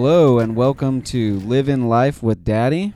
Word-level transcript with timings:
Hello 0.00 0.38
and 0.38 0.54
welcome 0.54 1.02
to 1.02 1.40
Live 1.40 1.68
in 1.68 1.88
Life 1.88 2.22
with 2.22 2.44
Daddy. 2.44 2.94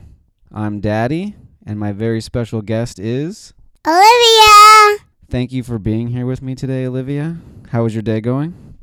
I'm 0.53 0.79
Daddy, 0.79 1.35
and 1.65 1.77
my 1.77 1.91
very 1.91 2.21
special 2.21 2.61
guest 2.61 2.97
is. 2.97 3.53
Olivia! 3.85 5.03
Thank 5.29 5.51
you 5.51 5.63
for 5.63 5.77
being 5.77 6.07
here 6.07 6.25
with 6.25 6.41
me 6.41 6.55
today, 6.55 6.85
Olivia. 6.85 7.39
How 7.71 7.83
was 7.83 7.93
your 7.93 8.03
day 8.03 8.21
going? 8.21 8.77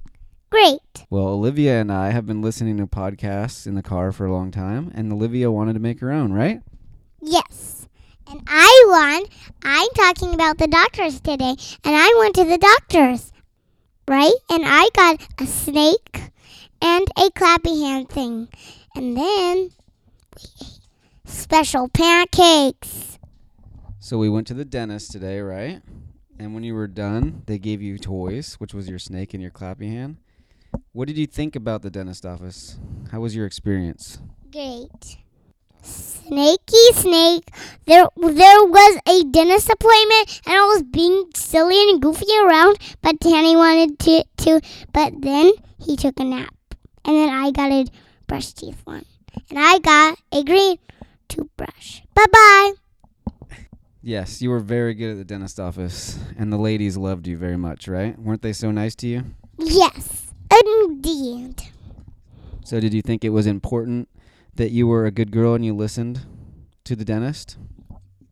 Great. 0.50 1.06
Well, 1.08 1.28
Olivia 1.28 1.80
and 1.80 1.90
I 1.90 2.10
have 2.10 2.26
been 2.26 2.42
listening 2.42 2.76
to 2.76 2.86
podcasts 2.86 3.66
in 3.66 3.74
the 3.74 3.82
car 3.82 4.12
for 4.12 4.26
a 4.26 4.32
long 4.32 4.50
time, 4.50 4.92
and 4.94 5.10
Olivia 5.10 5.50
wanted 5.50 5.72
to 5.72 5.80
make 5.80 6.00
her 6.00 6.12
own, 6.12 6.30
right? 6.30 6.60
Yes. 7.22 7.88
And 8.30 8.42
I 8.46 8.84
won. 8.86 9.30
I'm 9.62 9.88
talking 9.94 10.34
about 10.34 10.58
the 10.58 10.68
doctors 10.68 11.22
today, 11.22 11.56
and 11.84 11.96
I 11.96 12.14
went 12.18 12.34
to 12.34 12.44
the 12.44 12.58
doctors, 12.58 13.32
right? 14.06 14.34
And 14.50 14.64
I 14.66 14.90
got 14.94 15.26
a 15.38 15.46
snake 15.46 16.30
and 16.80 17.08
a 17.16 17.30
clappy 17.30 17.80
hand 17.80 18.08
thing. 18.08 18.48
And 18.94 19.16
then 19.16 19.70
we 20.36 20.42
ate 20.60 20.80
special 21.24 21.88
pancakes. 21.88 23.18
So 23.98 24.18
we 24.18 24.28
went 24.28 24.46
to 24.48 24.54
the 24.54 24.64
dentist 24.64 25.12
today, 25.12 25.40
right? 25.40 25.82
And 26.38 26.54
when 26.54 26.64
you 26.64 26.74
were 26.74 26.86
done, 26.88 27.42
they 27.46 27.58
gave 27.58 27.82
you 27.82 27.98
toys, 27.98 28.54
which 28.54 28.72
was 28.72 28.88
your 28.88 28.98
snake 28.98 29.34
and 29.34 29.42
your 29.42 29.50
clappy 29.50 29.88
hand. 29.88 30.16
What 30.92 31.06
did 31.06 31.18
you 31.18 31.26
think 31.26 31.54
about 31.54 31.82
the 31.82 31.90
dentist 31.90 32.24
office? 32.24 32.78
How 33.12 33.20
was 33.20 33.36
your 33.36 33.46
experience? 33.46 34.18
Great. 34.50 35.18
Snaky 35.82 36.92
snake. 36.92 37.50
There 37.86 38.06
there 38.16 38.64
was 38.64 39.00
a 39.06 39.24
dentist 39.24 39.68
appointment 39.70 40.40
and 40.46 40.54
I 40.54 40.64
was 40.66 40.82
being 40.82 41.26
silly 41.34 41.90
and 41.90 42.00
goofy 42.00 42.26
around, 42.42 42.78
but 43.02 43.18
Danny 43.20 43.56
wanted 43.56 43.98
to 44.00 44.24
to 44.38 44.60
but 44.92 45.20
then 45.20 45.52
he 45.78 45.96
took 45.96 46.18
a 46.20 46.24
nap. 46.24 46.54
And 47.04 47.16
then 47.16 47.30
I 47.30 47.50
got 47.50 47.72
a 47.72 47.86
brush 48.26 48.52
teeth 48.52 48.80
one. 48.84 49.04
And 49.48 49.58
I 49.58 49.78
got 49.78 50.18
a 50.32 50.44
green 50.44 50.78
toothbrush. 51.28 52.00
Bye 52.14 52.26
bye. 52.32 52.72
Yes, 54.02 54.40
you 54.40 54.48
were 54.48 54.60
very 54.60 54.94
good 54.94 55.10
at 55.10 55.18
the 55.18 55.24
dentist 55.24 55.60
office, 55.60 56.18
and 56.38 56.50
the 56.50 56.56
ladies 56.56 56.96
loved 56.96 57.26
you 57.26 57.36
very 57.36 57.58
much, 57.58 57.86
right? 57.86 58.18
Weren't 58.18 58.40
they 58.40 58.54
so 58.54 58.70
nice 58.70 58.94
to 58.96 59.06
you? 59.06 59.24
Yes, 59.58 60.32
indeed. 60.50 61.62
So, 62.64 62.80
did 62.80 62.94
you 62.94 63.02
think 63.02 63.24
it 63.24 63.28
was 63.28 63.46
important 63.46 64.08
that 64.54 64.70
you 64.70 64.86
were 64.86 65.04
a 65.04 65.10
good 65.10 65.30
girl 65.30 65.54
and 65.54 65.64
you 65.64 65.74
listened 65.74 66.20
to 66.84 66.96
the 66.96 67.04
dentist? 67.04 67.58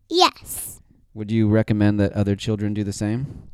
Yes. 0.09 0.81
Would 1.13 1.31
you 1.31 1.49
recommend 1.49 2.01
that 2.01 2.13
other 2.13 2.35
children 2.35 2.73
do 2.73 2.83
the 2.83 2.93
same? 2.93 3.51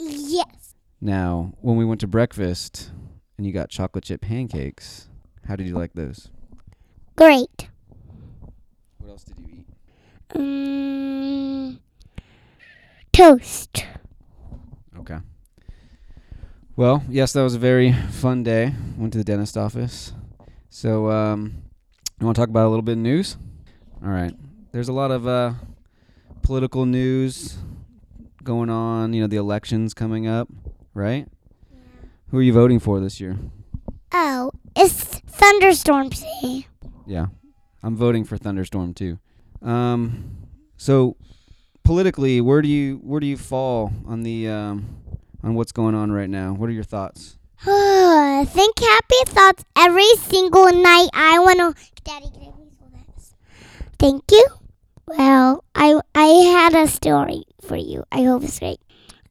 Yes. 0.00 0.74
Now, 1.00 1.52
when 1.60 1.76
we 1.76 1.84
went 1.84 2.00
to 2.00 2.08
breakfast 2.08 2.90
and 3.36 3.46
you 3.46 3.52
got 3.52 3.68
chocolate 3.70 4.04
chip 4.04 4.20
pancakes, 4.20 5.08
how 5.46 5.56
did 5.56 5.66
you 5.66 5.74
like 5.74 5.92
those? 5.94 6.30
Great. 7.16 7.68
What 8.98 9.10
else 9.10 9.24
did 9.24 9.38
you 9.38 9.46
eat? 9.48 9.66
Mm, 10.34 11.78
toast. 13.12 13.86
Okay. 14.98 15.18
Well, 16.76 17.04
yes, 17.08 17.32
that 17.34 17.42
was 17.42 17.54
a 17.54 17.58
very 17.58 17.92
fun 17.92 18.42
day. 18.42 18.74
Went 18.96 19.12
to 19.12 19.18
the 19.18 19.24
dentist 19.24 19.56
office. 19.56 20.12
So, 20.70 21.10
um, 21.10 21.62
you 22.18 22.26
want 22.26 22.36
to 22.36 22.42
talk 22.42 22.48
about 22.48 22.66
a 22.66 22.70
little 22.70 22.82
bit 22.82 22.92
of 22.92 22.98
news? 22.98 23.36
All 24.02 24.10
right. 24.10 24.34
There's 24.72 24.88
a 24.88 24.92
lot 24.92 25.12
of 25.12 25.26
uh, 25.26 25.52
political 26.42 26.84
news 26.84 27.56
going 28.42 28.70
on. 28.70 29.12
You 29.12 29.20
know, 29.20 29.26
the 29.28 29.36
elections 29.36 29.94
coming 29.94 30.26
up, 30.26 30.48
right? 30.94 31.28
Who 32.34 32.40
are 32.40 32.42
you 32.42 32.52
voting 32.52 32.80
for 32.80 32.98
this 32.98 33.20
year? 33.20 33.38
Oh, 34.12 34.50
it's 34.74 35.00
thunderstorm 35.04 36.08
day. 36.08 36.66
Yeah, 37.06 37.26
I'm 37.80 37.94
voting 37.94 38.24
for 38.24 38.36
Thunderstorm 38.36 38.92
too. 38.92 39.20
Um, 39.62 40.48
so 40.76 41.16
politically, 41.84 42.40
where 42.40 42.60
do 42.60 42.66
you 42.66 42.96
where 43.04 43.20
do 43.20 43.28
you 43.28 43.36
fall 43.36 43.92
on 44.04 44.24
the 44.24 44.48
um, 44.48 44.96
on 45.44 45.54
what's 45.54 45.70
going 45.70 45.94
on 45.94 46.10
right 46.10 46.28
now? 46.28 46.54
What 46.54 46.68
are 46.68 46.72
your 46.72 46.82
thoughts? 46.82 47.38
Think 47.62 48.80
happy 48.80 49.22
thoughts 49.26 49.64
every 49.78 50.16
single 50.16 50.72
night. 50.72 51.10
I 51.14 51.38
want 51.38 51.58
to. 51.60 51.84
Daddy, 52.02 52.30
can 52.30 52.48
I 52.48 52.50
please 52.50 52.74
hold 52.80 52.94
this? 53.16 53.34
Thank 53.96 54.24
you. 54.32 54.44
Well, 55.06 55.62
I 55.76 56.00
I 56.16 56.26
had 56.26 56.74
a 56.74 56.88
story 56.88 57.44
for 57.60 57.76
you. 57.76 58.02
I 58.10 58.24
hope 58.24 58.42
it's 58.42 58.58
great. 58.58 58.80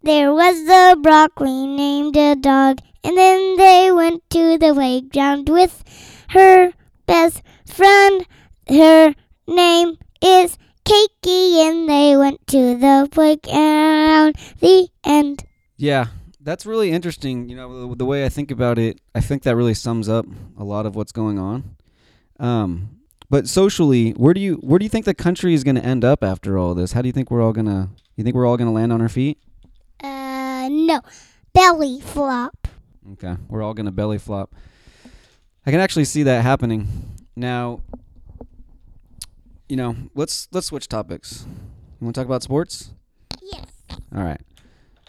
There 0.03 0.33
was 0.33 0.57
a 0.69 0.97
broccoli 0.97 1.65
named 1.65 2.17
a 2.17 2.35
dog, 2.35 2.79
and 3.03 3.17
then 3.17 3.57
they 3.57 3.91
went 3.91 4.23
to 4.31 4.57
the 4.57 4.73
playground 4.73 5.49
with 5.49 5.83
her 6.29 6.73
best 7.05 7.41
friend. 7.65 8.25
Her 8.67 9.13
name 9.47 9.97
is 10.21 10.57
Cakey, 10.85 11.67
and 11.67 11.89
they 11.89 12.15
went 12.15 12.45
to 12.47 12.77
the 12.77 13.07
playground. 13.11 14.35
The 14.59 14.87
end. 15.03 15.43
Yeah, 15.77 16.07
that's 16.39 16.65
really 16.65 16.91
interesting. 16.91 17.49
You 17.49 17.55
know, 17.55 17.89
the, 17.89 17.95
the 17.97 18.05
way 18.05 18.25
I 18.25 18.29
think 18.29 18.51
about 18.51 18.77
it, 18.79 18.99
I 19.13 19.21
think 19.21 19.43
that 19.43 19.55
really 19.55 19.73
sums 19.73 20.07
up 20.07 20.25
a 20.57 20.63
lot 20.63 20.85
of 20.85 20.95
what's 20.95 21.11
going 21.11 21.39
on. 21.39 21.75
Um, 22.39 22.99
but 23.29 23.47
socially, 23.47 24.11
where 24.11 24.33
do 24.33 24.39
you 24.41 24.55
where 24.55 24.79
do 24.79 24.85
you 24.85 24.89
think 24.89 25.05
the 25.05 25.13
country 25.13 25.53
is 25.53 25.63
going 25.63 25.75
to 25.75 25.83
end 25.83 26.05
up 26.05 26.23
after 26.23 26.57
all 26.57 26.75
this? 26.75 26.93
How 26.93 27.01
do 27.01 27.07
you 27.07 27.13
think 27.13 27.31
we're 27.31 27.41
all 27.41 27.53
gonna? 27.53 27.89
You 28.15 28.23
think 28.23 28.35
we're 28.35 28.45
all 28.45 28.57
gonna 28.57 28.71
land 28.71 28.93
on 28.93 29.01
our 29.01 29.09
feet? 29.09 29.39
Uh, 30.03 30.69
no. 30.69 31.01
Belly 31.53 31.99
flop. 31.99 32.62
Okay, 33.11 33.35
we're 33.49 33.61
all 33.61 33.73
gonna 33.73 33.91
belly 33.91 34.17
flop. 34.17 34.55
I 35.65 35.71
can 35.71 35.79
actually 35.79 36.05
see 36.05 36.23
that 36.23 36.41
happening. 36.41 36.87
Now, 37.35 37.81
you 39.69 39.75
know, 39.75 39.95
let's 40.15 40.47
let's 40.51 40.67
switch 40.67 40.87
topics. 40.87 41.45
You 41.99 42.05
want 42.05 42.15
to 42.15 42.21
talk 42.21 42.27
about 42.27 42.43
sports? 42.43 42.91
Yes. 43.41 43.65
All 44.15 44.23
right. 44.23 44.41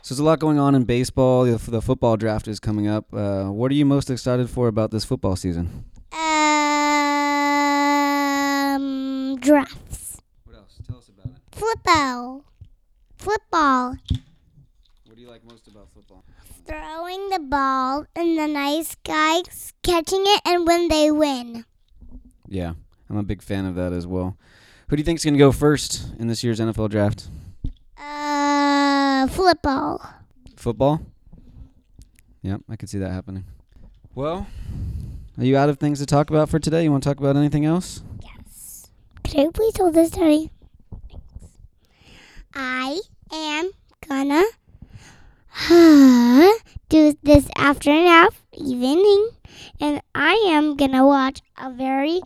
So 0.02 0.14
there's 0.14 0.20
a 0.20 0.24
lot 0.24 0.38
going 0.38 0.58
on 0.58 0.74
in 0.74 0.84
baseball. 0.84 1.44
The, 1.44 1.56
the 1.70 1.80
football 1.80 2.16
draft 2.18 2.46
is 2.46 2.60
coming 2.60 2.86
up. 2.86 3.06
Uh, 3.12 3.44
what 3.44 3.70
are 3.70 3.74
you 3.74 3.86
most 3.86 4.10
excited 4.10 4.50
for 4.50 4.68
about 4.68 4.90
this 4.90 5.04
football 5.04 5.34
season? 5.34 5.84
Um, 8.74 9.36
drafts. 9.36 10.20
What 10.44 10.56
else? 10.56 10.78
Tell 10.86 10.98
us 10.98 11.08
about 11.08 11.26
it. 11.26 11.38
Football. 11.52 12.44
Football. 13.16 13.96
You 15.24 15.30
like 15.30 15.50
most 15.50 15.66
about 15.68 15.88
football? 15.94 16.22
Throwing 16.66 17.30
the 17.30 17.38
ball 17.38 18.04
and 18.14 18.38
the 18.38 18.46
nice 18.46 18.94
guys 19.04 19.72
catching 19.82 20.22
it 20.22 20.42
and 20.44 20.66
when 20.66 20.88
they 20.88 21.10
win. 21.10 21.64
Yeah, 22.46 22.74
I'm 23.08 23.16
a 23.16 23.22
big 23.22 23.40
fan 23.40 23.64
of 23.64 23.74
that 23.74 23.94
as 23.94 24.06
well. 24.06 24.36
Who 24.88 24.96
do 24.96 25.00
you 25.00 25.04
think's 25.04 25.24
gonna 25.24 25.38
go 25.38 25.50
first 25.50 26.12
in 26.18 26.26
this 26.26 26.44
year's 26.44 26.60
NFL 26.60 26.90
draft? 26.90 27.28
Uh, 27.96 29.26
football. 29.28 30.06
Football? 30.56 31.00
Yep, 32.42 32.60
I 32.68 32.76
could 32.76 32.90
see 32.90 32.98
that 32.98 33.10
happening. 33.10 33.44
Well, 34.14 34.46
are 35.38 35.44
you 35.44 35.56
out 35.56 35.70
of 35.70 35.78
things 35.78 36.00
to 36.00 36.06
talk 36.06 36.28
about 36.28 36.50
for 36.50 36.58
today? 36.58 36.84
You 36.84 36.90
want 36.90 37.02
to 37.02 37.08
talk 37.08 37.18
about 37.18 37.34
anything 37.34 37.64
else? 37.64 38.02
Yes. 38.22 38.90
Could 39.22 39.40
I 39.40 39.48
please 39.54 39.74
hold 39.78 39.94
this, 39.94 40.10
Daddy? 40.10 40.50
I 42.54 43.00
am 43.32 43.70
gonna 44.06 44.44
do 46.88 47.14
this 47.22 47.48
after 47.56 47.90
an 47.90 48.06
hour 48.06 48.30
evening, 48.52 49.30
and 49.80 50.00
I 50.14 50.34
am 50.48 50.76
gonna 50.76 51.06
watch 51.06 51.40
a 51.56 51.70
very 51.72 52.20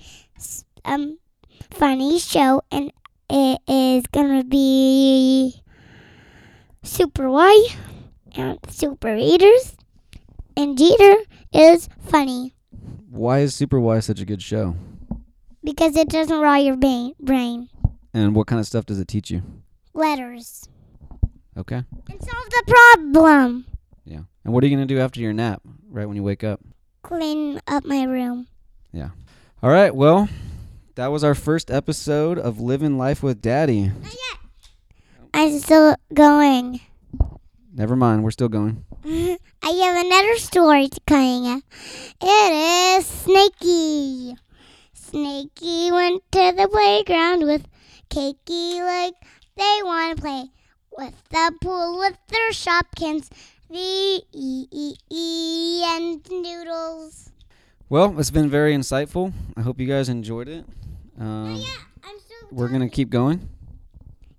um 0.85 1.19
funny 1.71 2.19
show, 2.19 2.63
and 2.71 2.91
it 3.29 3.61
is 3.69 4.07
gonna 4.13 4.45
be 4.45 5.63
Super 6.83 7.29
Why 7.31 7.69
and 8.35 8.59
Super 8.69 9.15
Eaters, 9.15 9.77
and 10.57 10.79
Jeter 10.79 11.17
is 11.53 11.89
funny 12.01 12.55
Why 13.11 13.41
is 13.41 13.55
Super 13.55 13.79
Why 13.79 14.01
such 14.01 14.21
a 14.21 14.25
good 14.25 14.43
show? 14.43 14.75
because 15.63 15.97
it 15.97 16.09
doesn't 16.09 16.41
raw 16.41 16.55
your 16.55 16.77
brain. 16.77 17.69
And 18.15 18.35
what 18.35 18.47
kind 18.47 18.59
of 18.59 18.67
stuff 18.67 18.87
does 18.87 18.99
it 18.99 19.07
teach 19.09 19.31
you? 19.31 19.43
Letters. 19.93 20.67
Okay. 21.59 21.83
And 22.09 22.23
solve 22.23 22.51
the 22.51 22.63
problem. 22.69 23.67
Yeah. 24.05 24.21
And 24.45 24.55
what 24.55 24.63
are 24.63 24.69
you 24.69 24.77
going 24.77 24.87
to 24.87 24.95
do 24.95 25.01
after 25.01 25.19
your 25.19 25.33
nap, 25.33 25.61
right 25.91 26.07
when 26.07 26.15
you 26.15 26.23
wake 26.23 26.45
up? 26.45 26.61
Clean 27.03 27.61
up 27.67 27.85
my 27.85 28.05
room. 28.05 28.47
Yeah. 28.93 29.11
All 29.61 29.71
right. 29.71 29.93
Well, 29.93 30.29
that 30.95 31.09
was 31.09 31.25
our 31.25 31.35
first 31.35 31.69
episode 31.69 32.39
of 32.39 32.61
Living 32.61 32.97
Life 32.97 33.25
with 33.25 33.43
Daddy. 33.43 33.89
Not 33.89 34.05
yet. 34.05 34.39
I'm 35.35 35.59
still 35.59 35.97
going. 36.15 36.81
Never 37.75 37.97
mind. 37.97 38.23
We're 38.23 38.31
still 38.31 38.49
going. 38.49 38.85
I 39.05 39.39
have 39.63 40.07
another 40.07 40.37
story 40.37 40.89
to 40.89 41.01
coming. 41.09 41.61
It 42.23 42.99
is 43.01 43.07
Snaky. 43.07 44.37
Snaky 44.95 45.91
went 45.91 46.23
to 46.31 46.53
the 46.57 46.69
playground 46.71 47.43
with 47.47 47.67
Cakey 48.11 48.81
like 48.81 49.15
they 49.57 49.81
want 49.83 50.17
to 50.17 50.23
play 50.23 50.51
with 50.99 51.15
the 51.31 51.53
pool 51.63 51.99
with 51.99 52.19
their 52.27 52.51
shopkins, 52.51 53.29
the 53.71 54.21
E 54.33 54.67
E 54.71 54.95
E 55.09 55.83
and 55.85 56.29
noodles. 56.29 57.31
Well, 57.89 58.19
it's 58.19 58.33
been 58.33 58.51
very 58.51 58.75
insightful. 58.75 59.33
I 59.57 59.63
hope 59.63 59.79
you 59.79 59.87
guys 59.87 60.09
enjoyed 60.09 60.49
it. 60.49 60.65
Um, 61.19 61.63
I'm 62.03 62.19
still. 62.19 62.49
we're 62.51 62.69
gonna 62.69 62.89
keep 62.89 63.11
going. 63.11 63.49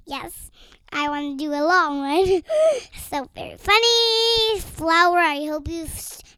Yes, 0.06 0.52
I 0.92 1.08
want 1.08 1.40
to 1.40 1.46
do 1.46 1.54
a 1.54 1.64
long 1.64 2.00
one. 2.00 2.44
so 3.10 3.30
very 3.34 3.56
funny. 3.58 4.60
Flower, 4.60 5.18
I 5.18 5.46
hope 5.46 5.70
you 5.70 5.88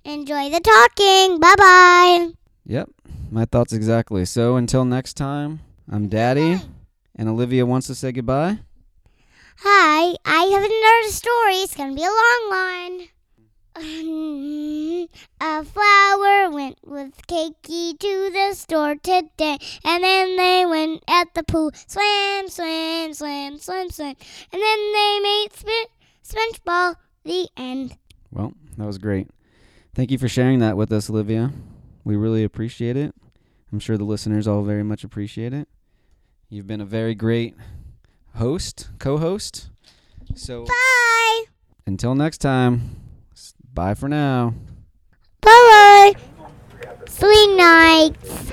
enjoy 0.05 0.49
the 0.49 0.59
talking. 0.59 1.39
Bye 1.39 1.55
bye. 1.57 2.29
Yep, 2.67 2.89
my 3.31 3.45
thoughts 3.45 3.73
exactly. 3.73 4.25
So 4.25 4.55
until 4.55 4.85
next 4.85 5.15
time, 5.15 5.61
I'm 5.89 6.09
Daddy, 6.09 6.59
and 7.15 7.27
Olivia 7.27 7.65
wants 7.65 7.87
to 7.87 7.95
say 7.95 8.11
goodbye. 8.11 8.59
Hi, 9.63 10.15
I 10.25 10.45
have 10.45 10.63
another 10.63 11.11
story. 11.11 11.53
It's 11.57 11.75
gonna 11.75 11.93
be 11.93 12.01
a 12.01 12.09
long 12.09 12.49
one. 12.49 13.07
a 15.39 15.63
flower 15.63 16.49
went 16.49 16.79
with 16.83 17.27
Cakey 17.27 17.93
to 17.99 18.31
the 18.33 18.55
store 18.55 18.95
today, 18.95 19.59
and 19.85 20.03
then 20.03 20.35
they 20.35 20.65
went 20.65 21.03
at 21.07 21.35
the 21.35 21.43
pool, 21.43 21.69
Swim, 21.85 22.49
swim, 22.49 23.13
swim, 23.13 23.59
swim, 23.59 23.91
swim, 23.91 24.15
and 24.51 24.61
then 24.63 24.93
they 24.93 25.19
made 25.21 25.49
spin, 25.53 26.53
sponge. 26.55 26.97
The 27.23 27.47
end. 27.55 27.97
Well, 28.31 28.53
that 28.77 28.87
was 28.87 28.97
great. 28.97 29.27
Thank 29.93 30.09
you 30.09 30.17
for 30.17 30.27
sharing 30.27 30.57
that 30.57 30.75
with 30.75 30.91
us, 30.91 31.07
Olivia. 31.07 31.51
We 32.03 32.15
really 32.15 32.43
appreciate 32.43 32.97
it. 32.97 33.13
I'm 33.71 33.77
sure 33.79 33.95
the 33.95 34.05
listeners 34.05 34.47
all 34.47 34.63
very 34.63 34.83
much 34.83 35.03
appreciate 35.03 35.53
it. 35.53 35.67
You've 36.49 36.65
been 36.65 36.81
a 36.81 36.85
very 36.85 37.13
great 37.13 37.53
host, 38.35 38.89
co-host. 38.99 39.69
So 40.35 40.65
Bye. 40.65 41.43
until 41.85 42.15
next 42.15 42.39
time, 42.39 42.95
bye 43.73 43.93
for 43.93 44.07
now. 44.07 44.53
Bye 45.41 45.49
bye. 45.49 46.13
Sweet 47.07 47.55
nights. 47.55 48.51